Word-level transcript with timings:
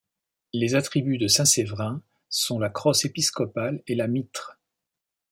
Les 0.51 0.73
attributs 0.73 1.19
de 1.19 1.27
saint 1.27 1.45
Séverin 1.45 2.01
sont 2.27 2.57
la 2.57 2.71
crosse 2.71 3.05
épiscopale 3.05 3.83
et 3.85 3.93
la 3.93 4.07
mitre. 4.07 4.59